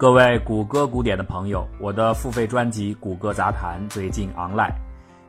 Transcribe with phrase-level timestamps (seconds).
[0.00, 4.72] 各位谷歌古典的朋友，我的付费专辑《谷歌杂谈》最近 online。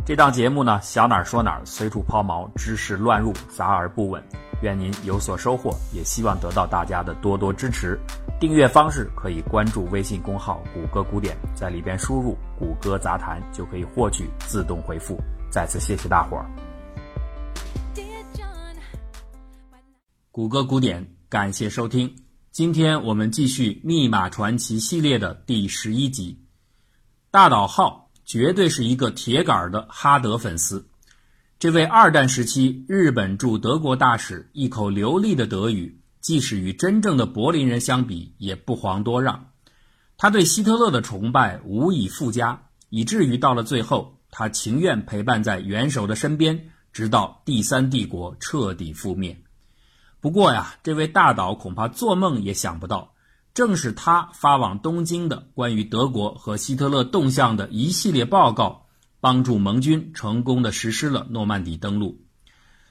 [0.05, 4.23] 这档节目呢，想哪儿说哪儿，随处抛锚，知识乱入，杂而不稳。
[4.61, 7.99] 愿您有所收获，也希望得到大家的多多支持。
[8.39, 15.19] 订阅方式可以关注微信公号“谷歌古典”，在里边输入“谷歌杂谈”就可以获取自动回复。
[15.49, 16.45] 再次谢谢大伙儿。
[20.31, 22.09] 谷歌古典，感谢收听。
[22.51, 26.37] 今天我们继续《密码传奇》系列的第十一集。
[27.31, 30.85] 大岛浩绝对是一个铁杆的哈德粉丝。
[31.59, 39.51] 这位二战时期日本驻德国大使，一口流利的德语，即使与真正的柏林人相比，也不遑多让。
[40.17, 49.41] 他对希特勒的崇拜无以复加，以至于到了最后，他情愿陪伴在元首的身边，直到第三帝国彻底覆灭。
[50.21, 53.13] 不过呀，这位大岛恐怕做梦也想不到，
[53.55, 58.85] 正是他发往东京的关于德国和希特勒动向的一系列报告，
[59.19, 62.21] 帮助盟军成功的实施了诺曼底登陆。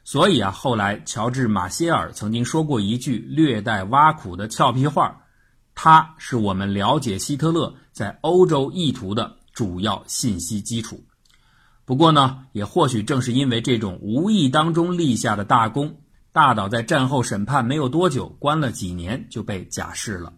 [0.03, 5.23] 所以啊，后来乔治·马歇尔曾经说过一句略带挖苦的俏皮话
[5.77, 11.05] ：“他是我们了解希特勒在欧洲意图的主要信息基础。”
[11.87, 16.01] 不过呢，也或许正是因为这种无意当中立下的大功。
[16.33, 20.33] 大岛在战后审判没有多久，关了几年就被假释了。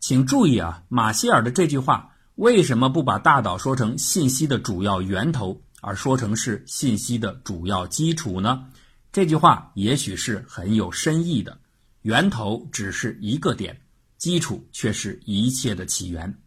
[0.00, 8.64] 请注意啊，马歇尔的这句话为什么不把大岛说成信息的主要源头，而说成是信息的主要基础呢？
[9.12, 11.58] 这句话也许是很有深意的。
[12.00, 13.82] 源头只是一个点，
[14.16, 16.38] 基础却是一切的起源。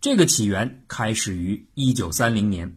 [0.00, 2.76] 这个起源开始于一九三零年。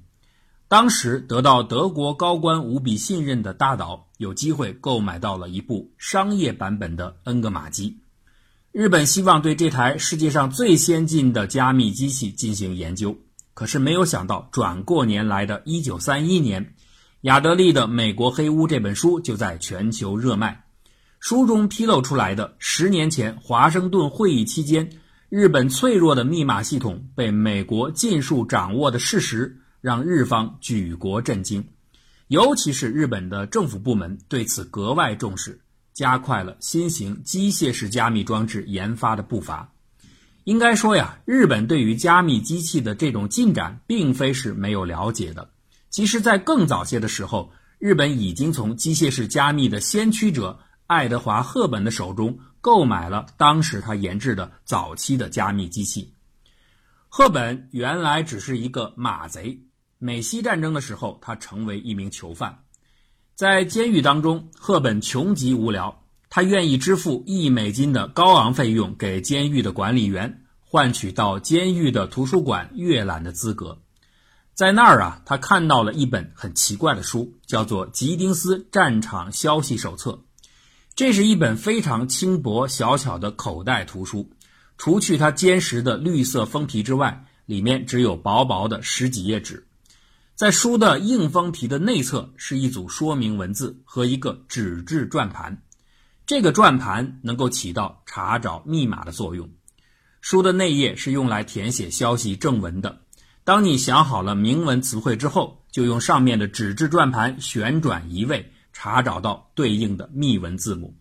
[0.69, 7.99] 当时得到德国高官无比信任的大岛，有机会购买到了一部商业版本的恩格玛机。
[8.73, 13.17] 日本希望对这台世界上最先进的加密机器进行研究，
[13.53, 16.73] 可是没有想到，转过年来的一九三一年，
[17.21, 20.65] 亚德利的《美国黑屋》这本书就在全球热卖。
[21.21, 24.89] 书中披露出来的十年前华盛顿会议期间，
[25.29, 29.61] 日本脆弱的密码系统被美国尽数掌握的事实。
[29.87, 31.65] 让日方举国震惊，
[32.27, 35.61] 尤其是日本的政府部门对此格外重视，
[35.93, 39.71] 加快了新型机械式加密装置研发的步伐。
[40.43, 45.51] 应该说呀，日本对于加密机器的这种进展，并非是没有了解的。
[45.89, 56.11] 其实，在更早些的时候，日本已经从机械式加密的先驱者爱德华·赫本的手中购买了当时他研制的早期的加密机器。
[57.07, 59.57] 赫本原来只是一个马贼。
[59.99, 62.59] 美西战争的时候，他成为一名囚犯，
[63.33, 73.79] 在监狱当中，赫本穷极无聊，他愿意支付一美金的高昂费用给监狱的管理员，换取到监狱的图书馆阅览的资格。
[74.53, 80.11] 在那儿啊，他看到了一本很奇怪的书，叫做《吉丁斯战场消息手册》，
[80.95, 84.31] 这是一本非常轻薄小巧的口袋图书，
[84.77, 89.66] 除去它坚实的绿色封皮之外，里面只有薄薄的十几页纸。
[90.37, 95.63] 在书的硬封皮的内侧是一组说明文字和一个纸质转盘，
[96.27, 99.49] 这个转盘能够起到查找密码的作用。
[100.21, 103.01] 书的内页是用来填写消息正文的。
[103.43, 110.95] 当你想好了明文词汇之后，就用上面的纸质转盘旋转移位，查找到对应的密文字母。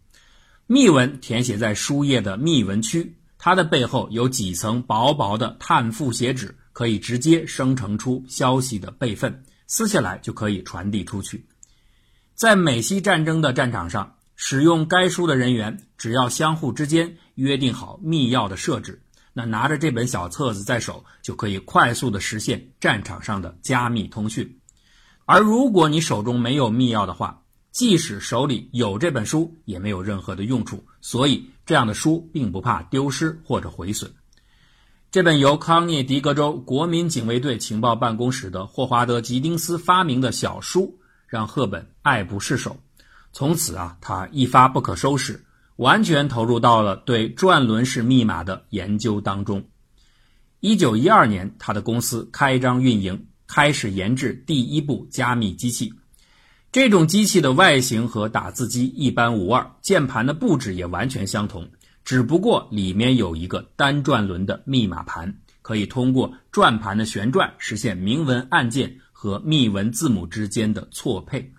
[0.66, 6.56] 密文填写在书页的密文区，它的背后有几层薄薄的碳复写纸。
[6.76, 11.42] 可以直接生成出消息的备份，撕下来就可以传递出去。
[12.34, 19.00] 在美西战争的战场上，使用该书的人员只要相互之间约定好密钥的设置，
[19.32, 24.60] 那拿着这本小册子在手，就可以快速的实现战场上的加密通讯。
[25.24, 27.42] 而如果你手中没有密钥的话，
[27.72, 30.84] 即使手里有这本书，也没有任何的用处。
[31.00, 34.12] 所以，这样的书并不怕丢失或者毁损。
[35.12, 42.76] 这本由康涅狄格州国民警卫队情报办公室的霍华德·吉丁斯发明的小书，让赫本爱不释手。
[43.32, 45.44] 从此啊，他一发不可收拾，
[45.76, 49.64] 完全投入到了对转轮式密码的研究当中。
[50.60, 55.94] 一九一二年，他的公司开张运营，开始研制第一部加密机器。
[56.72, 61.70] 这种机器的外形和打字机一般无二，键盘的布置也完全相同。
[62.06, 71.52] 只不过里面有一个单转轮的密码盘，可以通过转盘的旋转实现明文按键和密文字母之间的错配。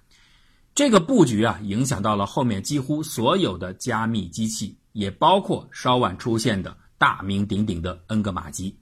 [0.74, 8.80] 这个布局啊，影响到了后面几乎所有的加密机器，也包括稍晚出现的大名鼎鼎的恩格玛机。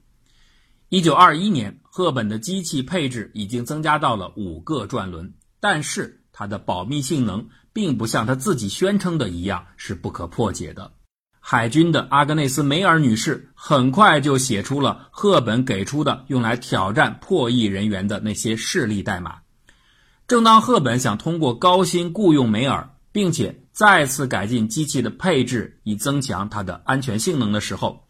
[0.88, 10.92] 一九二一年，赫本的机器配置已经增加到了五个转轮，但是它的保密性能并不像他自己宣称的一样是不可破解的。
[11.48, 19.36] 海军的阿格内斯·梅尔女士很快就写出了赫本给出的用来挑战破译人员的那些示例代码。
[20.26, 28.08] 正当赫本想通过高薪雇佣梅尔，并且再次改进机器的配置以增强它的安全性能的时候，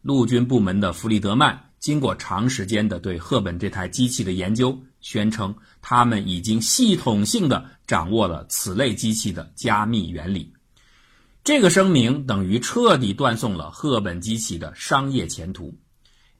[0.00, 1.66] 陆军部门的弗里德曼。
[1.80, 10.54] 经过长时间的对赫本这台机器的研究，宣称他们已经系统性的掌握了此类机器的加密原理。
[11.42, 15.78] 这个声明等于彻底断送了赫本机器的商业前途。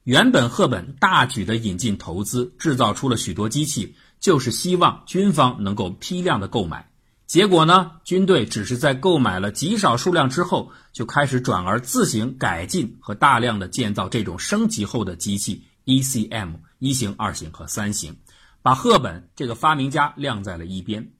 [0.03, 6.89] 原本赫本大举的引进投资，制造出了许多机器，就是希望军方能够批量的购买。
[7.25, 7.93] 结果呢？
[8.03, 18.17] 军队只是在购买了极少数量之后，就开始转而自行改进和大量的建造这种升级后的机器 ECM 一型、二型和三型，
[18.61, 21.11] 把赫本这个发明家晾在了一边。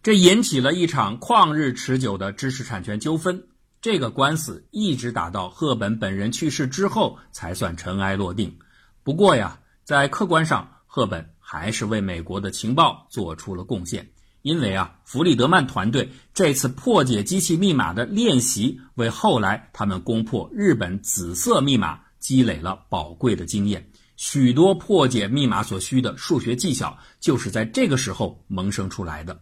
[0.00, 3.48] 这引起了一场旷日持久的知识产权纠纷。
[3.80, 8.58] 这个官司一直打到赫本本人去世之后才算尘埃落定。
[9.02, 14.08] 不过呀，在客观上，赫本还是为美国的情报做出了贡献。
[14.42, 23.90] 因为啊，弗里德曼团队这次破解机器密码的练习，为后来他们攻破日本紫色密码积累了宝贵的经验。
[24.16, 29.40] 许多破解密码所需的数学技巧，就是在这个时候萌生出来的。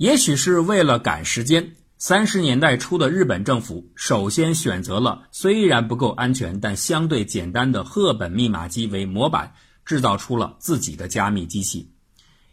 [0.00, 9.52] 也许是为了赶时间，三十年代初的日本政府首先选择了虽然不够安全，但相对简单的赫本密码机为模板，
[9.84, 11.92] 制造出了自己的加密机器。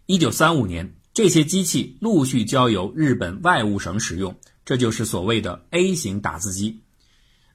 [0.07, 0.93] 一九三五年。
[1.13, 6.81] 这些机器陆续交由日本外务省使用，这就是所谓的 A 型打字机。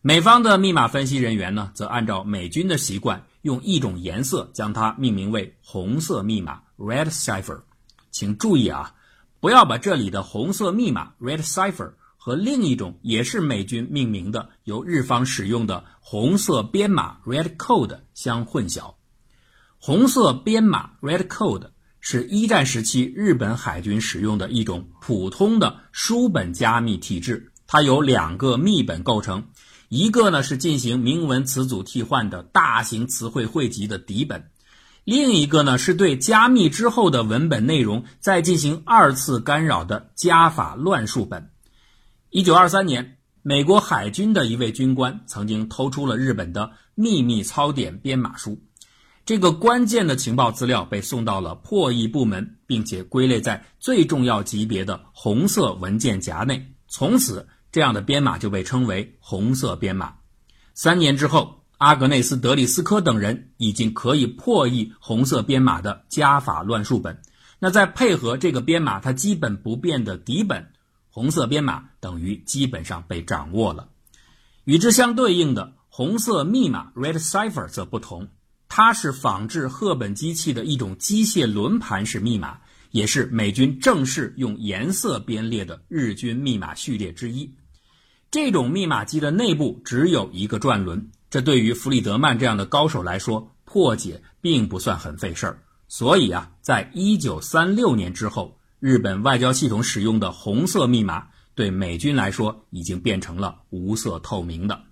[0.01, 7.61] 美方的密码分析人员呢，则按照美军的习惯，用一种颜色将它命名为“红色密码 ”（Red Cipher）。
[8.11, 8.95] 请注意啊，
[9.43, 18.95] 不要把这里的红色密码 （Red Cipher） 和另一种也是美军命名的、由日方使用的红色编码 （Red Code） 相混淆。
[19.79, 21.71] 红色编码 （Red Code）。
[22.05, 29.45] 是一战时期日本海军使用的一种普通的书本加密体制，它由两个密本构成，
[29.89, 34.51] 一个呢是进行明文词组替换的大型词汇汇集的底本，
[35.05, 41.51] 另一个呢是对加密之后的文本内容再进行二次干扰的加法乱数本。
[42.31, 48.61] 一九二三年，美国海军的一位军官曾经偷出了日本的秘密操点编码书。
[49.25, 56.75] 这个关键的情报资料被送到了破译部门，并且归类在最重要级别的红色文件夹内。
[56.89, 60.15] 从此，这样的编码就被称为“红色编码”。
[60.75, 67.21] 三年之后，阿格内斯·德里斯科等人已经可以破译红色编码的加法乱数本。
[67.59, 70.69] 那再配合这个编码它基本不变的底本，
[71.11, 73.89] 红色编码等于基本上被掌握了。
[74.63, 78.29] 与之相对应的红色密码 （Red Cipher） 则不同。
[78.69, 82.61] 它是仿制赫本机器的一种机械轮盘式密码，
[82.93, 87.57] 也是美军正式用颜色编列的日军密码序列之一。
[88.31, 95.63] 这种密码机的内部只有一个转轮，这对于弗里德曼这样的高手来说，破解并不算很费事儿。
[95.89, 104.83] 所以啊，在一九三六年之后，日本外交系统使用的红色密码，对美军来说已经变成了无色透明的。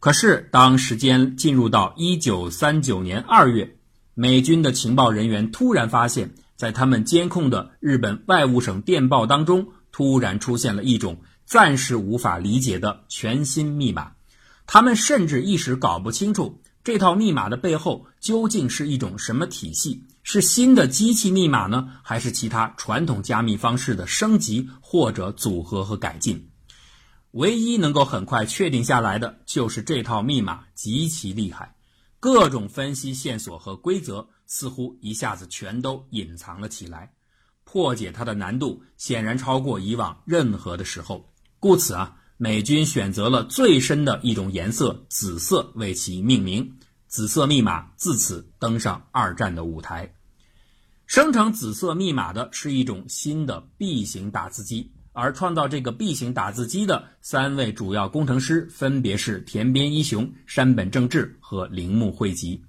[0.00, 3.76] 可是，当时间进入到一九三九年二月，
[4.14, 14.12] 美军的情报人员突然发现，在他们监控的日本外务省电报当中，突然出现了一种暂时无法理解的全新密码。
[14.66, 26.50] 他们甚至一时搞不清楚这套密码的背后究竟是一种什么体系，是新的机器密码呢，还是其他传统加密方式的升级或者组合和改进？
[27.30, 31.74] 唯一能够很快确定下来的就是这套密码极其厉害，
[32.20, 37.12] 各种分析线索和规则似乎一下子全都隐藏了起来，
[37.64, 41.32] 破解它的难度显然超过以往任何的时候。
[41.58, 46.74] 故此啊，美军选择了最深的一种颜色——紫色为其命名，
[47.06, 50.12] 紫色密码自此登上二战的舞台。
[51.06, 54.92] 生成紫色密码的是一种新的 B 型打字机。
[55.14, 62.62] 而创造这个 B 型打字机的三位主要工程师分别是田边一雄、山本正治和铃木惠吉。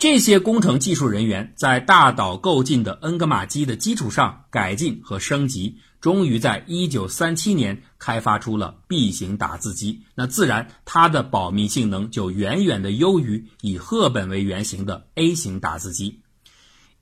[0.00, 10.02] 这些工程技术人员在大岛购进的恩格玛机的基础上改进和升级，终于在1937年开发出了 B 型打字机。
[10.14, 16.20] 那自然，它的保密性能就远远的优于以赫本为原型的 A 型打字机。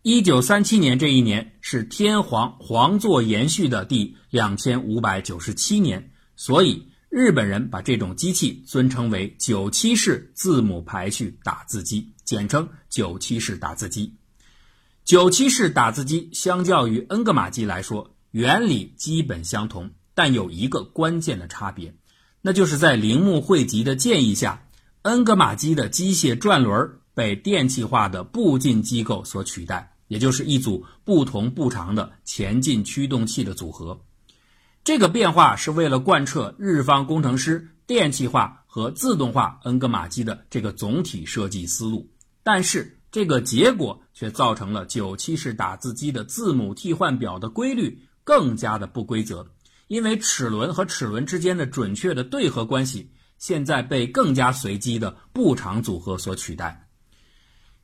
[0.02, 12.12] 1937年这一年是天皇皇座延续的第两千五百九十七年，所以日本人把这种机器尊称为九七式字母排序打字机。
[12.24, 14.16] 简称九七式打字机。
[15.04, 21.94] 九七式打字机相较于恩格玛机来说，原理基本相同，但有一个关键的差别，
[22.42, 24.68] 那就是在铃木惠吉的建议下，
[25.00, 34.02] 恩格玛机的机械转轮被电气化的步进机构所取代，也就是一组不同步长的前进驱动器的组合。
[34.84, 42.10] 这个变化是为了贯彻日方工程师电气化和自动化恩格玛机的这个总体设计思路。
[42.42, 49.46] 但是这个结果却造成了九七式打字机的字母替换表的规律更加的不规则，
[49.86, 56.88] 因为齿轮和齿轮之间的准确的对合关系现在被更加随机的步长组合所取代。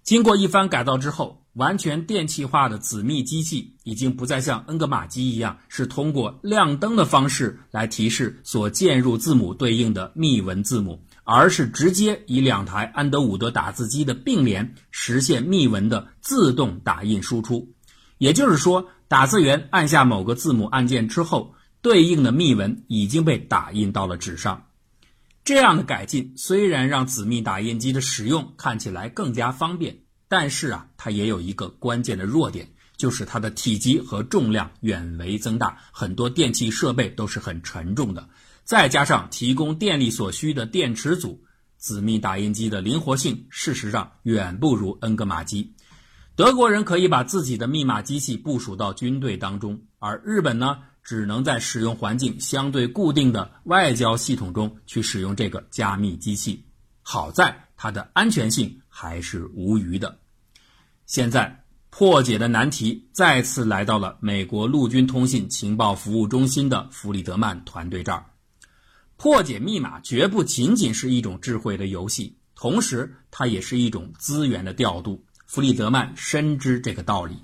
[0.03, 11.01] 经过一番改造之后，完全电气化的子密机器已经不再像恩格玛机一样是通过亮灯的方式来提示所键入字母对应的密文字母。
[11.25, 17.73] 而是直接以两台安德伍德打字机的并联实现密文的自动打印输出，
[18.19, 24.69] 也就是说，打字员按下某个字母按键之后，对应的密文已经被打印到了纸上。
[25.45, 38.31] 这样的改进虽然让子密打印机的使用看起来更加方便，但是啊，它也有一个关键的弱点，就是它的体积和重量远为增大，很多电器设备都是很沉重的。
[38.65, 41.45] 再加上提供电力所需的电池组，
[41.77, 45.75] 子密打印机的灵活性事实上远不如恩格玛机。
[46.43, 56.65] 德国人可以把自己的密码机器部署到军队当中，而日本呢，只能在使用环境相对固定的外交系统中去使用这个加密机器。
[57.01, 60.19] 好在它的安全性还是无虞的。
[61.07, 68.27] 现在破解的难题再次来到了美国陆军通信情报服务中心的弗里德曼团队这儿。
[69.17, 75.25] 破解密码绝不仅仅是一种智慧的游戏，同时它也是一种资源的调度。
[75.53, 77.37] 弗里德曼深知这个道理。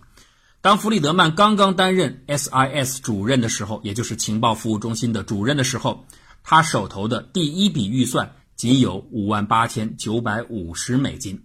[0.62, 6.06] 当弗里德曼刚刚担任 SIS 主任的时候，也就是情报服务中心的主任的时候，
[6.42, 11.44] 他手头的第一笔预算仅有五万八千九百五十美金。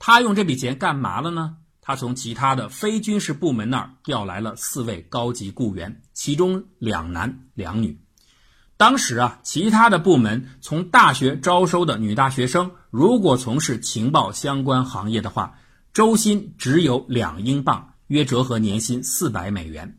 [0.00, 1.58] 他用这笔钱干嘛了呢？
[1.80, 8.00] 他从其他的非军事部门那儿调来了四位高级雇员，其中两男两女。
[8.76, 15.56] 当时啊，其他的部门从大学招收的女大学生，如果从事情报相关行业的话，
[15.94, 19.96] 周薪只有两英镑，约折合年薪四百美元。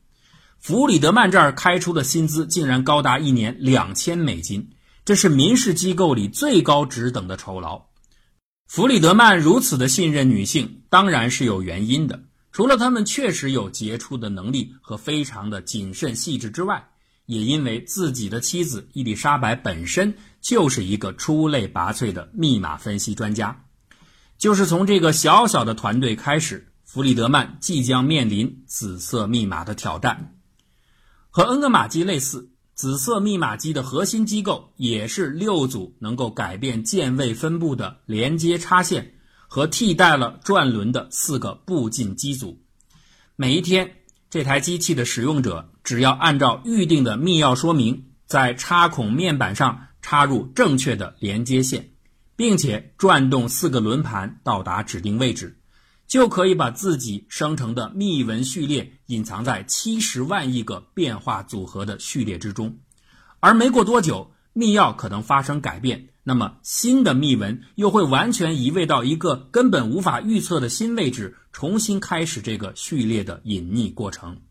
[0.60, 4.72] 弗里德曼这儿开出的薪资竟然高达一年两千美金，
[5.06, 7.86] 这是民事机构里最高职等的酬劳。
[8.68, 12.24] 弗里德曼如此的信任女性，当然是有原因的。
[12.52, 16.90] 除了他们确实有杰出的能力和非常的谨慎细致之外，
[17.26, 23.65] 也因为自己的妻子伊丽莎白本身就是一个出类拔萃的密码分析专家，
[24.38, 30.36] 就是从这个小小的团队开始，弗里德曼即将面临紫色密码的挑战。
[31.30, 39.16] 和恩格玛机类似，紫色密码机的核心机构也是六组能够改变键位分布的连接插线
[39.48, 42.62] 和替代了转轮的四个步进机组，
[43.36, 43.92] 每一天。
[44.28, 51.92] 这台机器的使用者只要按照预定的密钥说明，在插孔面板上插入正确的连接线，
[52.36, 55.58] 并且转动四个轮盘到达指定位置，
[56.08, 62.78] 就可以把自己生成的密文序列隐藏在七十万亿个变化组合的序列之中。
[63.40, 71.38] 而没过多久，密钥可能发生改变，那么新的密文又会完全移位到一个根本无法预测的新位置。
[71.52, 74.42] 重新开始这个序列的隐匿过程，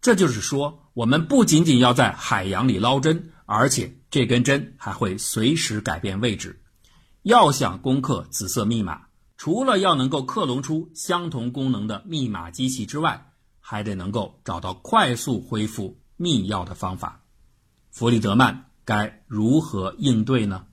[0.00, 6.60] 这就是说，我们不仅仅要在海洋里捞针，而且这根针还会随时改变位置。
[7.26, 17.24] 要想攻克紫色密码，除了要能够克隆出相同功能的密码机器之外，还得能够找到快速恢复密钥的方法。
[17.90, 20.66] 弗里德曼该如何应对呢？